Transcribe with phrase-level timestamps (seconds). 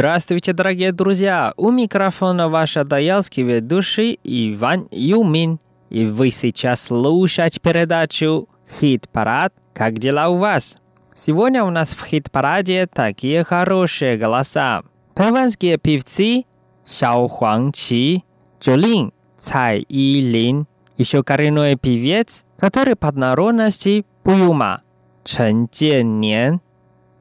[0.00, 1.52] Здравствуйте, дорогие друзья!
[1.58, 5.60] У микрофона ваш адаялский ведущий Иван Юмин.
[5.90, 9.52] И вы сейчас слушаете передачу «Хит-парад.
[9.74, 10.78] Как дела у вас?»
[11.14, 14.84] Сегодня у нас в хит-параде такие хорошие голоса.
[15.14, 16.44] Тайванские певцы
[16.82, 18.22] Сяо Хуангqi,
[18.58, 24.80] Джолин, Цай Илин, еще коренной певец, который под народности Пуюма,
[25.24, 26.58] Чен Jian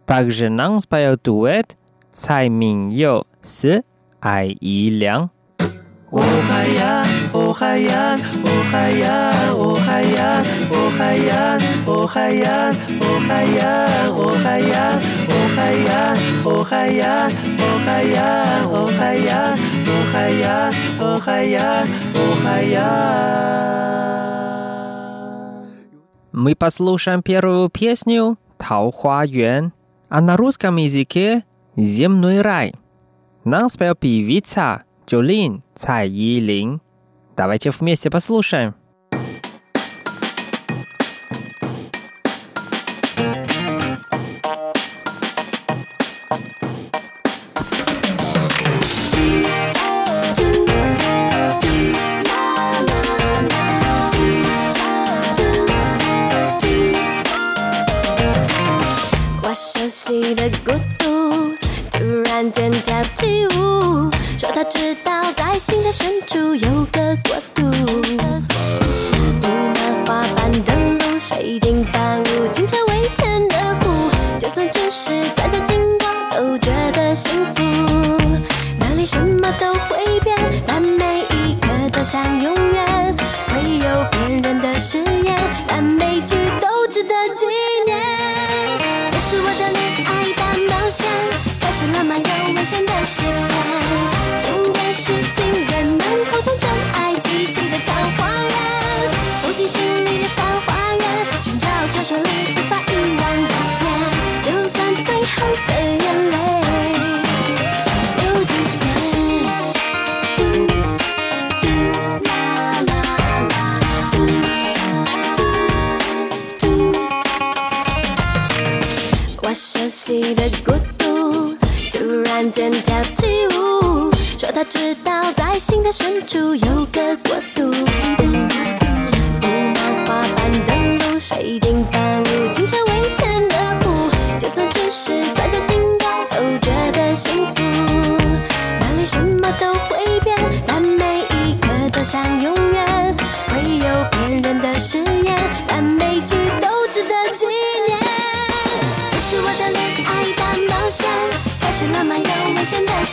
[0.05, 1.75] Также нам спел дуэт
[2.18, 3.84] 蔡敏佑是
[4.20, 5.30] 艾怡良。
[6.10, 9.10] 哦海洋，哦海洋，哦海洋，
[9.56, 13.66] 哦海洋，哦海洋，哦海洋，哦海洋，
[14.06, 18.22] 哦海洋，哦海洋，哦海洋，哦海洋，
[18.70, 20.70] 哦海洋，哦海洋，
[21.00, 21.58] 哦海洋，
[22.14, 22.84] 哦海洋。
[26.32, 29.72] Мы послушаем первую песню «Тау Хуа Юэн»,
[30.08, 31.44] а на русском языке
[31.81, 32.73] «Земной рай».
[33.45, 36.81] Нам спел певица Джолин Цай Йилин.
[37.37, 38.75] Давайте вместе послушаем.
[62.39, 66.68] 看见跳起舞，说他知道在心的深处有
[99.59, 100.18] 其实你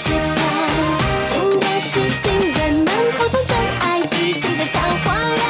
[0.06, 0.22] 时间。
[1.28, 2.86] 终点是情人们
[3.18, 5.42] 口中真爱气息的桃花源，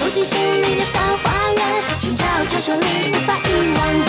[0.00, 1.60] 走进心里的桃花源，
[1.98, 4.05] 寻找传说里无法遗忘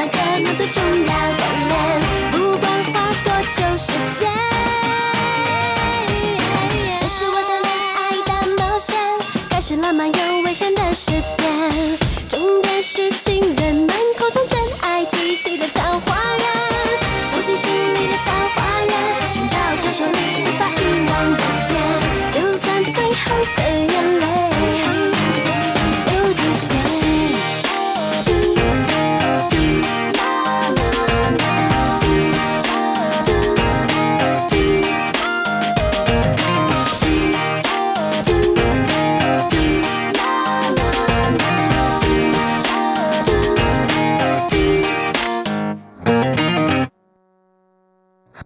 [0.00, 2.00] 那可能最重要的脸，
[2.30, 4.30] 不管花多久时间。
[7.00, 8.94] 这是我的恋爱大冒险，
[9.50, 11.98] 开始浪漫又危险的诗篇。
[12.28, 16.14] 终点是情人们口中真爱气息的桃花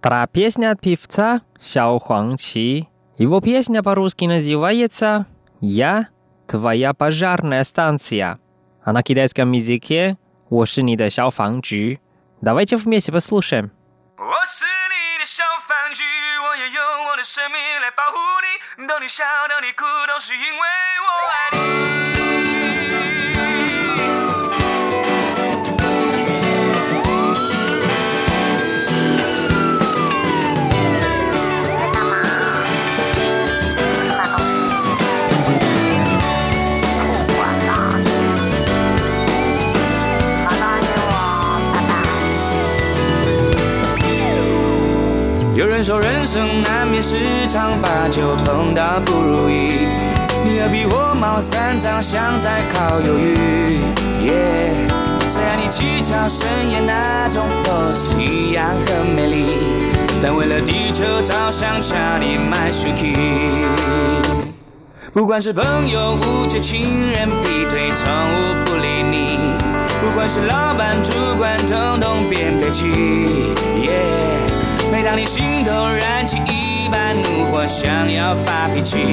[0.02, 2.88] Вторая песня от певца Сяо Хуангqi.
[3.18, 5.26] Его песня по-русски называется
[5.60, 8.40] «Я – твоя пожарная станция»,
[8.84, 10.18] а на китайском языке
[10.50, 12.00] «我是你的消防局».
[12.42, 13.72] Давайте вместе послушаем.
[14.18, 16.04] 我是你的消防局，
[16.40, 18.18] 我要用我的生命来保护
[18.80, 18.88] 你。
[18.88, 20.62] 当你笑，当你哭，都是因为
[21.04, 22.01] 我 爱你。
[45.85, 49.89] 说人生难免十常八九碰到不如意，
[50.45, 53.81] 你何必火冒三丈想再靠犹豫？
[54.25, 54.73] 耶，
[55.29, 59.47] 虽然你技巧深艳那种 pose 一样很美丽，
[60.23, 63.63] 但为了地球着想，差点买 s h u k i
[65.13, 69.53] 不管是朋友误解、情人劈腿、宠物不理你，
[70.01, 73.53] 不管是老板、主管，统统变废弃。
[75.05, 79.05] 当你心头燃起一把怒火，想要发脾气，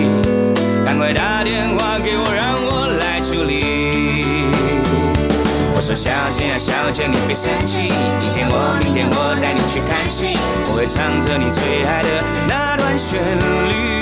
[0.86, 4.24] 赶快打电话给我，让我来处理。
[5.76, 7.92] 我说小姐啊，小姐，你别生气，
[8.22, 10.38] 明天我，明天我带你去看戏，
[10.68, 12.10] 我会唱着你最爱的
[12.48, 13.20] 那段旋
[13.68, 14.00] 律。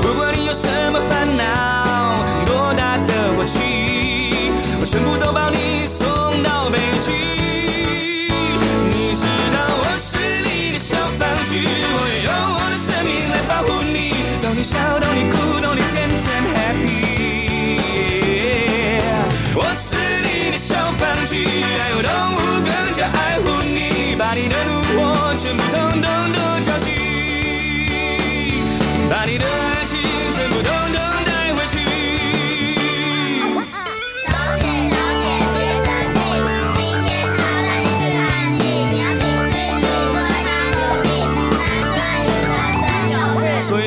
[0.00, 2.16] 不管你有什么烦恼，
[2.46, 6.06] 多大的火气，我全部都帮你送
[6.44, 7.25] 到北京。
[14.66, 15.55] 笑，到你哭，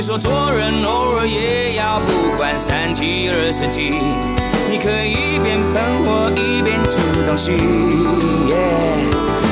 [0.10, 3.92] 说做人偶尔也要不管三七二十几，
[4.68, 6.98] 你可以一边喷火一边煮
[7.28, 7.56] 东西。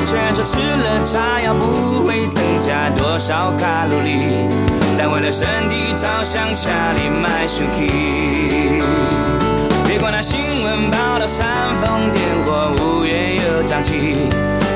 [0.04, 4.48] 虽然说吃了炸药不会增加多少卡路里，
[4.98, 8.82] 但为了身体着想，家里买 s h u k i
[9.86, 11.46] 别管那新闻报道煽
[11.76, 14.28] 风点火，五月又瘴气。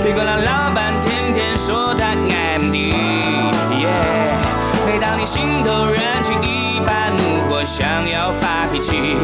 [0.05, 0.94] 别管那老板
[5.32, 9.17] 心头燃起一把怒火，想要发脾气，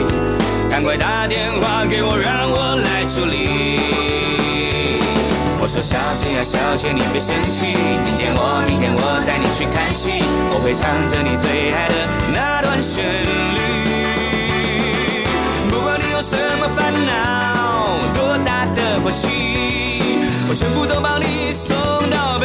[0.71, 3.47] 赶快打电话给我，让我来处理。
[5.61, 7.77] 我说小姐啊，小姐，你别生气，
[8.07, 11.95] 明天我，明天我带你去看戏，我会唱着你最爱的
[12.33, 13.61] 那段旋律。
[15.71, 17.85] 不管你有什么烦恼，
[18.15, 19.29] 多大的火气，
[20.49, 21.77] 我全部都帮你送
[22.09, 22.38] 到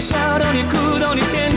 [0.00, 1.49] 你，逗你笑，逗你哭，逗你天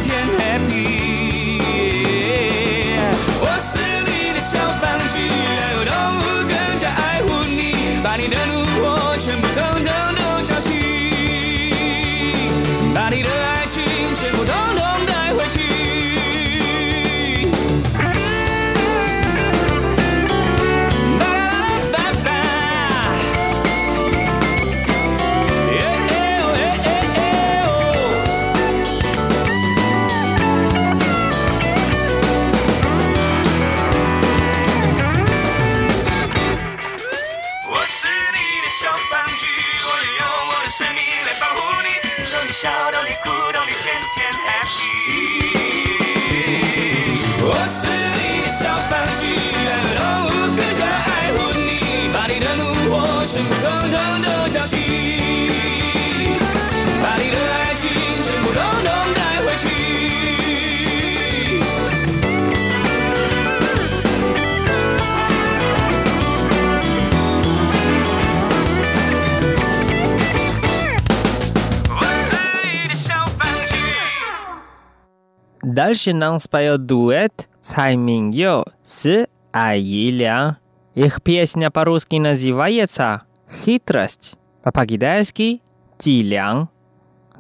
[75.74, 80.58] Дальше нам споет дуэт Цай Миньо с Аиля.
[80.94, 85.64] Их песня по-русски называется «Хитрость», а по-китайски
[85.98, 86.70] «Тилян».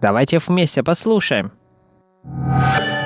[0.01, 1.51] Давайте вместе послушаем.
[2.23, 3.02] 奇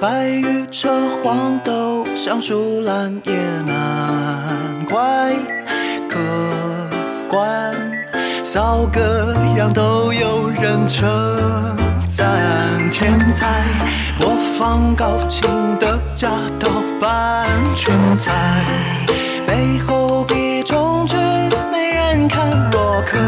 [0.00, 0.88] 白玉扯
[1.24, 3.34] 黄豆，香树兰也
[3.66, 5.32] 难怪。
[6.08, 6.18] 客
[7.28, 7.74] 官
[8.44, 11.04] 骚哥样都有人称
[12.06, 13.64] 赞天才，
[14.20, 15.50] 播放高清
[15.80, 16.28] 的假
[16.60, 16.68] 道
[17.00, 18.64] 扮春才，
[19.46, 21.16] 背后比中指
[21.72, 23.18] 没人看，若可。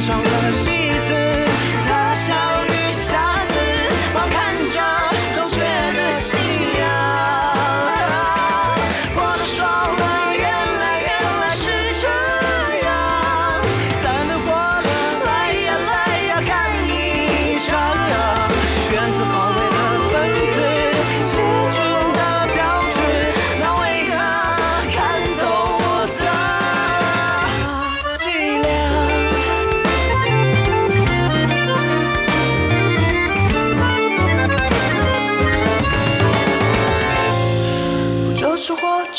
[0.00, 0.29] 唱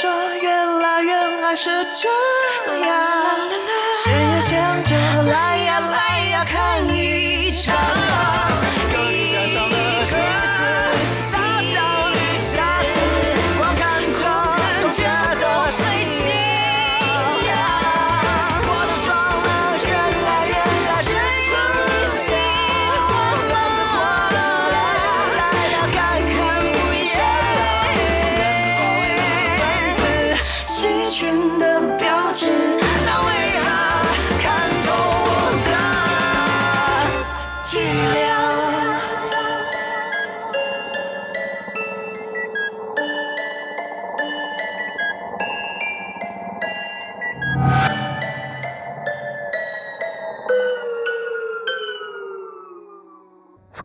[0.08, 2.10] 原来，原来是这
[2.80, 3.38] 样。
[4.04, 4.96] 谁也想着
[5.32, 6.21] 来呀来。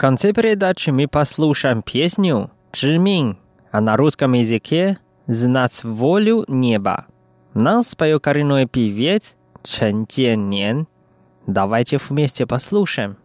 [0.06, 3.38] конце передачи мы послушаем песню «Чжимин»,
[3.72, 7.06] а на русском языке «Знать волю неба».
[7.54, 9.34] Нас споет коренной певец
[9.64, 10.86] Чен Тяньян.
[11.48, 13.16] Давайте вместе послушаем.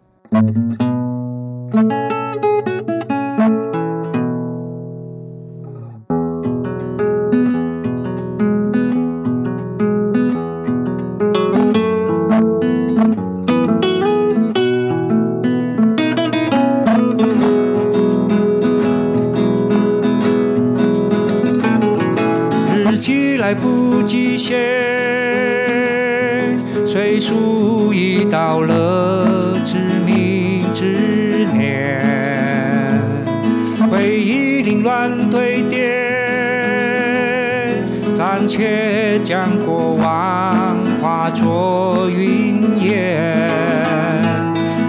[42.10, 43.48] 云烟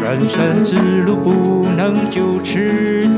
[0.02, 2.58] 人生之路不能就此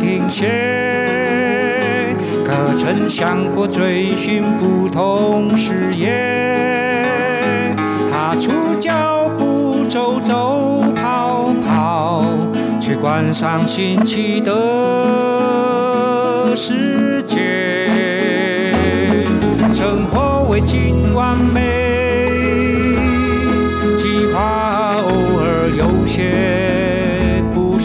[0.00, 2.16] 停歇。
[2.44, 7.74] 可曾想过追寻不同事业
[8.12, 12.24] 踏出脚步走走跑跑
[12.78, 14.52] 去观赏新奇的
[16.54, 17.44] 世界？
[19.72, 21.83] 生活未尽完美。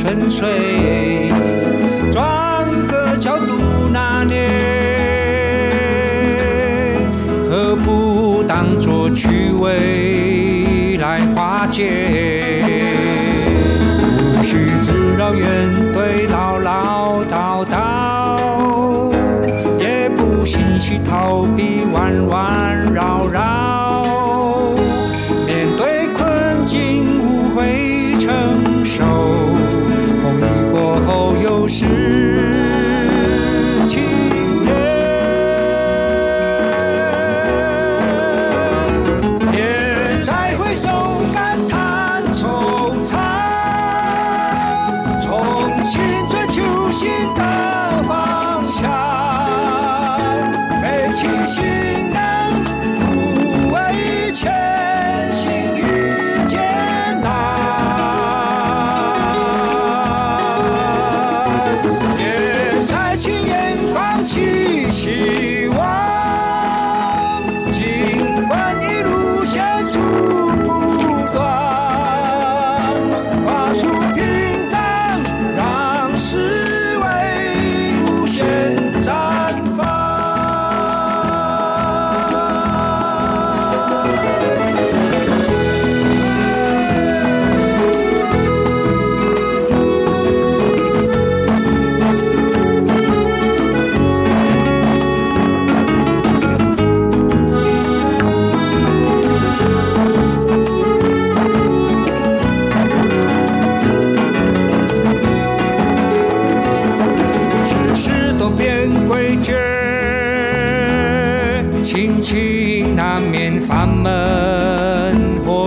[0.09, 1.29] 沉睡
[2.11, 3.53] 转个角度
[3.93, 4.49] 那年
[7.47, 12.18] 何不当作趣味来化解？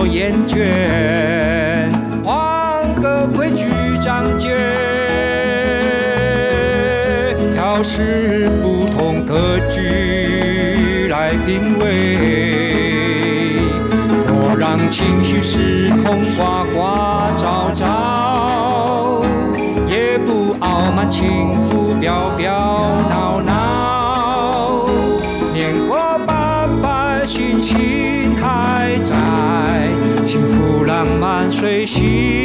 [0.05, 1.89] 厌倦，
[2.23, 3.65] 换个规矩
[4.01, 4.49] 章节，
[7.55, 11.83] 调试不同格局来品味。
[14.27, 16.79] 莫让情绪失控，呱呱
[17.35, 17.83] 喳喳，
[19.87, 22.49] 也不傲慢轻浮，飘飘
[23.09, 23.22] 荡。
[31.63, 32.42] 飞行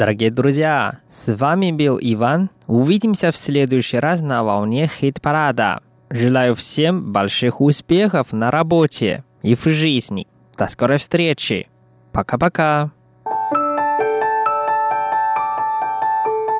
[0.00, 2.48] Дорогие друзья, с вами был Иван.
[2.66, 5.82] Увидимся в следующий раз на волне хит-парада.
[6.08, 10.26] Желаю всем больших успехов на работе и в жизни.
[10.56, 11.68] До скорой встречи.
[12.12, 12.92] Пока-пока.